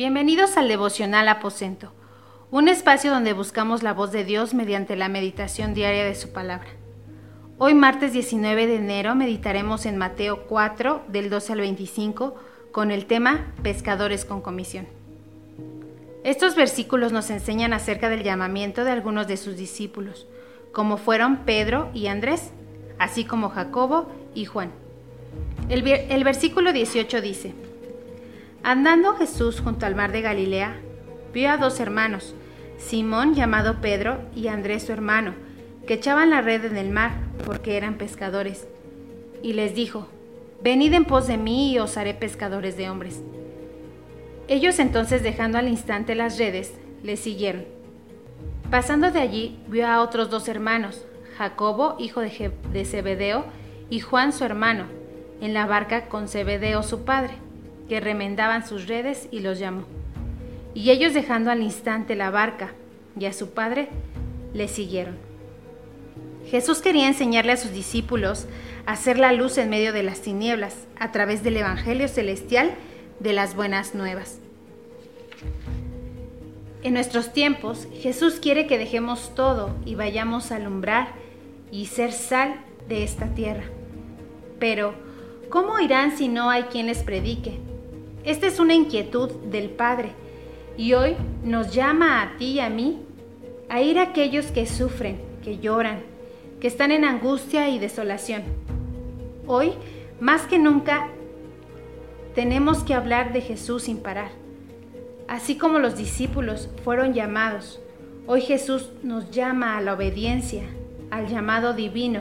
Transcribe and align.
Bienvenidos 0.00 0.56
al 0.56 0.66
devocional 0.66 1.28
aposento, 1.28 1.92
un 2.50 2.68
espacio 2.68 3.10
donde 3.10 3.34
buscamos 3.34 3.82
la 3.82 3.92
voz 3.92 4.12
de 4.12 4.24
Dios 4.24 4.54
mediante 4.54 4.96
la 4.96 5.10
meditación 5.10 5.74
diaria 5.74 6.06
de 6.06 6.14
su 6.14 6.32
palabra. 6.32 6.68
Hoy 7.58 7.74
martes 7.74 8.14
19 8.14 8.66
de 8.66 8.76
enero 8.76 9.14
meditaremos 9.14 9.84
en 9.84 9.98
Mateo 9.98 10.46
4 10.48 11.02
del 11.08 11.28
12 11.28 11.52
al 11.52 11.60
25 11.60 12.34
con 12.72 12.90
el 12.90 13.04
tema 13.04 13.52
Pescadores 13.62 14.24
con 14.24 14.40
comisión. 14.40 14.86
Estos 16.24 16.56
versículos 16.56 17.12
nos 17.12 17.28
enseñan 17.28 17.74
acerca 17.74 18.08
del 18.08 18.22
llamamiento 18.22 18.84
de 18.84 18.92
algunos 18.92 19.28
de 19.28 19.36
sus 19.36 19.58
discípulos, 19.58 20.26
como 20.72 20.96
fueron 20.96 21.44
Pedro 21.44 21.90
y 21.92 22.06
Andrés, 22.06 22.52
así 22.98 23.26
como 23.26 23.50
Jacobo 23.50 24.10
y 24.34 24.46
Juan. 24.46 24.70
El, 25.68 26.24
versículo 26.24 26.72
18 26.72 27.20
dice, 27.20 27.52
Andando 28.62 29.14
Jesús 29.14 29.58
junto 29.58 29.86
al 29.86 29.94
mar 29.94 30.12
de 30.12 30.20
Galilea, 30.20 30.76
vio 31.32 31.50
a 31.50 31.56
dos 31.56 31.80
hermanos, 31.80 32.34
Simón 32.76 33.34
llamado 33.34 33.80
Pedro 33.80 34.20
y 34.36 34.48
Andrés 34.48 34.82
su 34.82 34.92
hermano, 34.92 35.32
que 35.86 35.94
echaban 35.94 36.28
la 36.28 36.42
red 36.42 36.66
en 36.66 36.76
el 36.76 36.90
mar 36.90 37.12
porque 37.46 37.78
eran 37.78 37.94
pescadores. 37.94 38.68
Y 39.42 39.54
les 39.54 39.74
dijo, 39.74 40.08
Venid 40.62 40.92
en 40.92 41.06
pos 41.06 41.26
de 41.26 41.38
mí 41.38 41.72
y 41.72 41.78
os 41.78 41.96
haré 41.96 42.12
pescadores 42.12 42.76
de 42.76 42.90
hombres. 42.90 43.22
Ellos 44.46 44.78
entonces 44.78 45.22
dejando 45.22 45.56
al 45.56 45.68
instante 45.68 46.14
las 46.14 46.38
redes, 46.38 46.74
le 47.02 47.16
siguieron. 47.16 47.64
Pasando 48.70 49.10
de 49.10 49.20
allí, 49.20 49.58
vio 49.68 49.86
a 49.86 50.02
otros 50.02 50.28
dos 50.28 50.48
hermanos, 50.48 51.06
Jacobo, 51.38 51.96
hijo 51.98 52.20
de, 52.20 52.52
de 52.74 52.84
Zebedeo, 52.84 53.46
y 53.88 54.00
Juan 54.00 54.34
su 54.34 54.44
hermano, 54.44 54.84
en 55.40 55.54
la 55.54 55.64
barca 55.64 56.10
con 56.10 56.28
Zebedeo 56.28 56.82
su 56.82 57.06
padre 57.06 57.32
que 57.90 57.98
remendaban 57.98 58.64
sus 58.64 58.86
redes 58.86 59.26
y 59.32 59.40
los 59.40 59.58
llamó. 59.58 59.82
Y 60.74 60.90
ellos 60.90 61.12
dejando 61.12 61.50
al 61.50 61.60
instante 61.60 62.14
la 62.14 62.30
barca 62.30 62.70
y 63.18 63.24
a 63.24 63.32
su 63.32 63.50
padre, 63.50 63.88
le 64.54 64.68
siguieron. 64.68 65.18
Jesús 66.48 66.82
quería 66.82 67.08
enseñarle 67.08 67.50
a 67.50 67.56
sus 67.56 67.72
discípulos 67.72 68.46
a 68.86 68.92
hacer 68.92 69.18
la 69.18 69.32
luz 69.32 69.58
en 69.58 69.70
medio 69.70 69.92
de 69.92 70.04
las 70.04 70.20
tinieblas 70.20 70.76
a 71.00 71.10
través 71.10 71.42
del 71.42 71.56
Evangelio 71.56 72.06
celestial 72.06 72.76
de 73.18 73.32
las 73.32 73.56
buenas 73.56 73.96
nuevas. 73.96 74.38
En 76.84 76.94
nuestros 76.94 77.32
tiempos, 77.32 77.88
Jesús 77.92 78.34
quiere 78.34 78.68
que 78.68 78.78
dejemos 78.78 79.34
todo 79.34 79.74
y 79.84 79.96
vayamos 79.96 80.52
a 80.52 80.56
alumbrar 80.56 81.08
y 81.72 81.86
ser 81.86 82.12
sal 82.12 82.54
de 82.88 83.02
esta 83.02 83.34
tierra. 83.34 83.64
Pero, 84.60 84.94
¿cómo 85.48 85.80
irán 85.80 86.16
si 86.16 86.28
no 86.28 86.50
hay 86.50 86.62
quien 86.64 86.86
les 86.86 87.02
predique? 87.02 87.58
Esta 88.24 88.46
es 88.46 88.60
una 88.60 88.74
inquietud 88.74 89.30
del 89.50 89.70
Padre 89.70 90.10
y 90.76 90.92
hoy 90.92 91.16
nos 91.42 91.72
llama 91.72 92.20
a 92.20 92.36
ti 92.36 92.52
y 92.52 92.60
a 92.60 92.68
mí 92.68 93.00
a 93.70 93.80
ir 93.80 93.98
a 93.98 94.02
aquellos 94.02 94.46
que 94.46 94.66
sufren, 94.66 95.18
que 95.42 95.58
lloran, 95.58 96.02
que 96.60 96.68
están 96.68 96.92
en 96.92 97.04
angustia 97.04 97.70
y 97.70 97.78
desolación. 97.78 98.42
Hoy, 99.46 99.72
más 100.20 100.42
que 100.42 100.58
nunca, 100.58 101.08
tenemos 102.34 102.84
que 102.84 102.92
hablar 102.92 103.32
de 103.32 103.40
Jesús 103.40 103.84
sin 103.84 103.98
parar. 103.98 104.32
Así 105.26 105.56
como 105.56 105.78
los 105.78 105.96
discípulos 105.96 106.68
fueron 106.84 107.14
llamados, 107.14 107.80
hoy 108.26 108.42
Jesús 108.42 108.90
nos 109.02 109.30
llama 109.30 109.78
a 109.78 109.80
la 109.80 109.94
obediencia, 109.94 110.64
al 111.10 111.26
llamado 111.28 111.72
divino, 111.72 112.20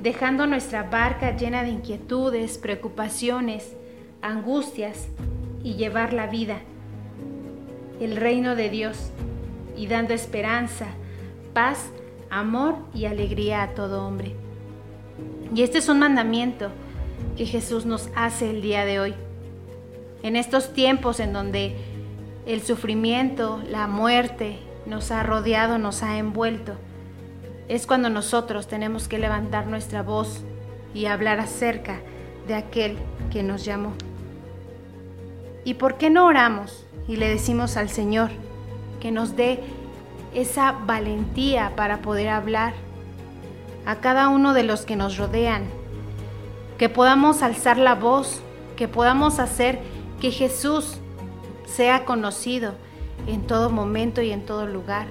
dejando 0.00 0.46
nuestra 0.46 0.84
barca 0.84 1.36
llena 1.36 1.64
de 1.64 1.70
inquietudes, 1.70 2.56
preocupaciones, 2.58 3.74
angustias 4.22 5.08
y 5.62 5.74
llevar 5.74 6.12
la 6.12 6.26
vida, 6.26 6.60
el 8.00 8.16
reino 8.16 8.56
de 8.56 8.70
Dios 8.70 9.10
y 9.76 9.86
dando 9.86 10.14
esperanza, 10.14 10.86
paz, 11.52 11.90
amor 12.30 12.76
y 12.94 13.06
alegría 13.06 13.62
a 13.62 13.74
todo 13.74 14.06
hombre. 14.06 14.34
Y 15.54 15.62
este 15.62 15.78
es 15.78 15.88
un 15.88 15.98
mandamiento 15.98 16.70
que 17.36 17.46
Jesús 17.46 17.86
nos 17.86 18.10
hace 18.14 18.50
el 18.50 18.62
día 18.62 18.84
de 18.84 19.00
hoy. 19.00 19.14
En 20.22 20.36
estos 20.36 20.72
tiempos 20.72 21.20
en 21.20 21.32
donde 21.32 21.76
el 22.46 22.62
sufrimiento, 22.62 23.62
la 23.68 23.86
muerte 23.86 24.58
nos 24.86 25.10
ha 25.10 25.22
rodeado, 25.22 25.78
nos 25.78 26.02
ha 26.02 26.18
envuelto, 26.18 26.74
es 27.68 27.86
cuando 27.86 28.08
nosotros 28.08 28.66
tenemos 28.66 29.08
que 29.08 29.18
levantar 29.18 29.66
nuestra 29.66 30.02
voz 30.02 30.42
y 30.94 31.06
hablar 31.06 31.38
acerca 31.38 32.00
de 32.46 32.54
aquel 32.54 32.96
que 33.30 33.42
nos 33.42 33.64
llamó. 33.64 33.92
¿Y 35.68 35.74
por 35.74 35.98
qué 35.98 36.08
no 36.08 36.24
oramos 36.24 36.86
y 37.06 37.16
le 37.16 37.28
decimos 37.28 37.76
al 37.76 37.90
Señor 37.90 38.30
que 39.00 39.10
nos 39.10 39.36
dé 39.36 39.60
esa 40.32 40.72
valentía 40.72 41.76
para 41.76 41.98
poder 41.98 42.30
hablar 42.30 42.72
a 43.84 43.96
cada 43.96 44.30
uno 44.30 44.54
de 44.54 44.62
los 44.62 44.86
que 44.86 44.96
nos 44.96 45.18
rodean? 45.18 45.64
Que 46.78 46.88
podamos 46.88 47.42
alzar 47.42 47.76
la 47.76 47.94
voz, 47.94 48.40
que 48.76 48.88
podamos 48.88 49.40
hacer 49.40 49.80
que 50.22 50.30
Jesús 50.30 51.00
sea 51.66 52.06
conocido 52.06 52.72
en 53.26 53.46
todo 53.46 53.68
momento 53.68 54.22
y 54.22 54.30
en 54.30 54.46
todo 54.46 54.66
lugar. 54.66 55.08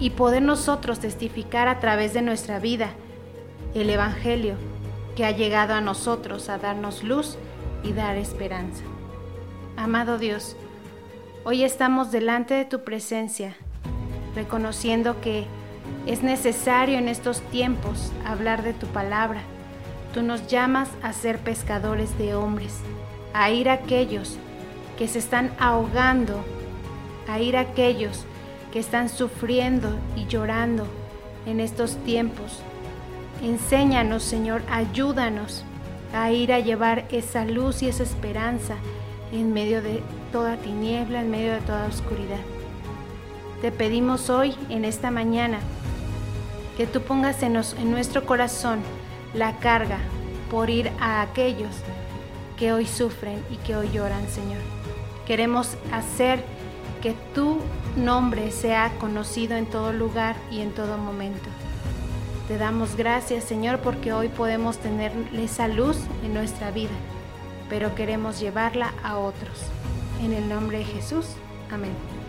Y 0.00 0.10
poder 0.10 0.42
nosotros 0.42 0.98
testificar 0.98 1.68
a 1.68 1.78
través 1.78 2.14
de 2.14 2.22
nuestra 2.22 2.58
vida 2.58 2.94
el 3.76 3.90
Evangelio 3.90 4.56
que 5.14 5.24
ha 5.24 5.30
llegado 5.30 5.74
a 5.74 5.80
nosotros 5.80 6.48
a 6.48 6.58
darnos 6.58 7.04
luz 7.04 7.38
y 7.84 7.92
dar 7.92 8.16
esperanza. 8.16 8.82
Amado 9.76 10.18
Dios, 10.18 10.56
hoy 11.44 11.62
estamos 11.62 12.10
delante 12.10 12.54
de 12.54 12.64
tu 12.64 12.82
presencia, 12.82 13.54
reconociendo 14.34 15.20
que 15.20 15.46
es 16.06 16.22
necesario 16.22 16.98
en 16.98 17.08
estos 17.08 17.42
tiempos 17.50 18.10
hablar 18.24 18.62
de 18.62 18.72
tu 18.72 18.86
palabra. 18.86 19.42
Tú 20.12 20.22
nos 20.22 20.46
llamas 20.46 20.88
a 21.02 21.12
ser 21.12 21.38
pescadores 21.38 22.16
de 22.18 22.34
hombres, 22.34 22.80
a 23.32 23.50
ir 23.50 23.68
a 23.68 23.74
aquellos 23.74 24.38
que 24.96 25.08
se 25.08 25.18
están 25.18 25.52
ahogando, 25.58 26.42
a 27.28 27.40
ir 27.40 27.56
a 27.56 27.60
aquellos 27.60 28.24
que 28.72 28.78
están 28.78 29.08
sufriendo 29.08 29.94
y 30.16 30.26
llorando 30.26 30.86
en 31.46 31.60
estos 31.60 31.96
tiempos. 32.04 32.60
Enséñanos, 33.42 34.22
Señor, 34.22 34.62
ayúdanos 34.70 35.64
a 36.14 36.30
ir 36.30 36.52
a 36.52 36.60
llevar 36.60 37.06
esa 37.10 37.44
luz 37.44 37.82
y 37.82 37.88
esa 37.88 38.04
esperanza 38.04 38.76
en 39.32 39.52
medio 39.52 39.82
de 39.82 40.00
toda 40.32 40.56
tiniebla, 40.56 41.20
en 41.20 41.30
medio 41.30 41.52
de 41.52 41.60
toda 41.60 41.86
oscuridad. 41.86 42.40
Te 43.60 43.72
pedimos 43.72 44.30
hoy, 44.30 44.54
en 44.68 44.84
esta 44.84 45.10
mañana, 45.10 45.58
que 46.76 46.86
tú 46.86 47.00
pongas 47.00 47.42
en, 47.42 47.56
en 47.56 47.90
nuestro 47.90 48.24
corazón 48.24 48.80
la 49.34 49.58
carga 49.58 49.98
por 50.50 50.70
ir 50.70 50.90
a 51.00 51.22
aquellos 51.22 51.74
que 52.56 52.72
hoy 52.72 52.86
sufren 52.86 53.42
y 53.50 53.56
que 53.56 53.76
hoy 53.76 53.90
lloran, 53.90 54.28
Señor. 54.28 54.60
Queremos 55.26 55.76
hacer 55.92 56.44
que 57.02 57.14
tu 57.34 57.58
nombre 57.96 58.50
sea 58.50 58.92
conocido 59.00 59.56
en 59.56 59.66
todo 59.66 59.92
lugar 59.92 60.36
y 60.50 60.60
en 60.60 60.72
todo 60.72 60.96
momento. 60.96 61.48
Te 62.48 62.58
damos 62.58 62.96
gracias, 62.96 63.44
Señor, 63.44 63.78
porque 63.78 64.12
hoy 64.12 64.28
podemos 64.28 64.76
tener 64.76 65.12
esa 65.32 65.66
luz 65.66 65.96
en 66.22 66.34
nuestra 66.34 66.70
vida, 66.70 66.92
pero 67.70 67.94
queremos 67.94 68.38
llevarla 68.38 68.92
a 69.02 69.16
otros. 69.16 69.62
En 70.22 70.34
el 70.34 70.46
nombre 70.48 70.78
de 70.78 70.84
Jesús. 70.84 71.26
Amén. 71.70 72.23